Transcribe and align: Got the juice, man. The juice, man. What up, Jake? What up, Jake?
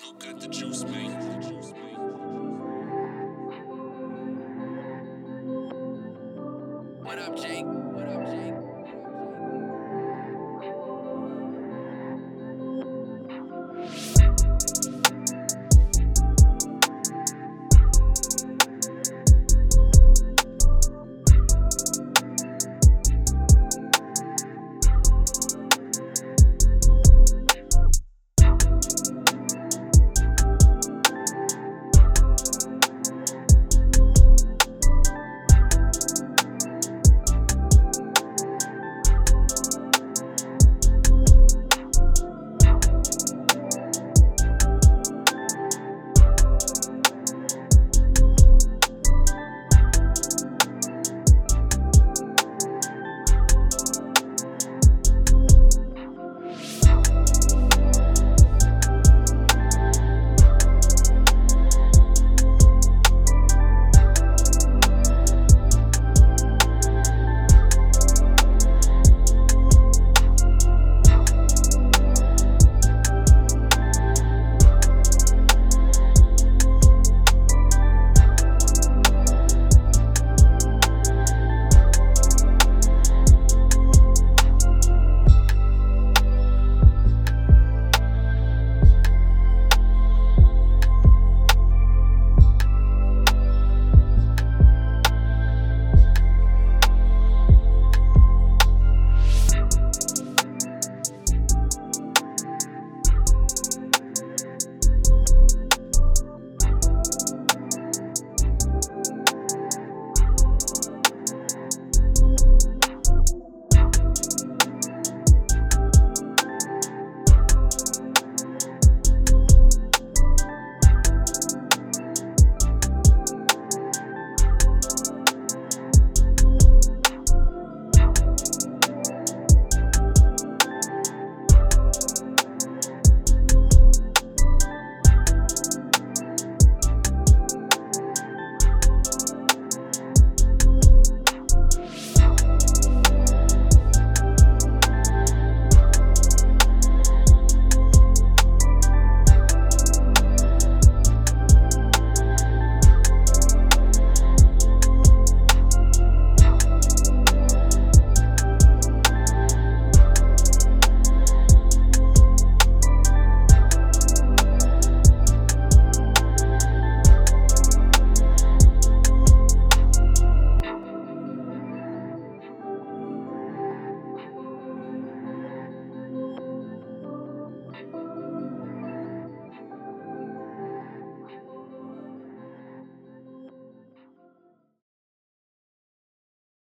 Got 0.00 0.40
the 0.40 0.48
juice, 0.48 0.84
man. 0.84 1.40
The 1.40 1.48
juice, 1.48 1.72
man. 1.72 1.96
What 7.02 7.18
up, 7.18 7.36
Jake? 7.36 7.66
What 7.66 8.08
up, 8.08 8.26
Jake? 8.26 8.61